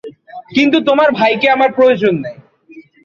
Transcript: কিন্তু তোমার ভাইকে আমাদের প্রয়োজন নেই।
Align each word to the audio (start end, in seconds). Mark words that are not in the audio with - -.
কিন্তু 0.55 0.77
তোমার 0.89 1.09
ভাইকে 1.19 1.47
আমাদের 1.49 1.75
প্রয়োজন 1.77 2.13
নেই। 2.23 2.37